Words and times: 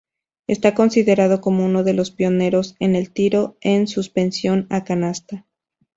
Está 0.47 0.73
considerado 0.73 1.41
como 1.41 1.63
uno 1.63 1.83
de 1.83 1.93
los 1.93 2.09
pioneros 2.09 2.75
en 2.79 2.95
el 2.95 3.11
tiro 3.11 3.57
en 3.61 3.85
suspensión 3.85 4.65
a 4.71 4.83
canasta. 4.83 5.45